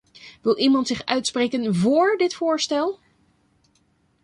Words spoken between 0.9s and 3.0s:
uitspreken vóór dit voorstel?